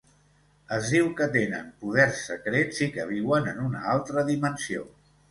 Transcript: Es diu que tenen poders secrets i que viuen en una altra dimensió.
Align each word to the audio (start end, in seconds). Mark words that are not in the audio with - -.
Es 0.75 0.85
diu 0.93 1.09
que 1.17 1.25
tenen 1.33 1.67
poders 1.83 2.21
secrets 2.29 2.79
i 2.85 2.87
que 2.95 3.05
viuen 3.11 3.51
en 3.51 3.61
una 3.65 3.83
altra 3.93 4.25
dimensió. 4.31 4.87